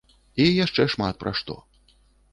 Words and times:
І 0.45 0.47
яшчэ 0.63 0.87
шмат 0.95 1.21
пра 1.25 1.35
што. 1.43 1.61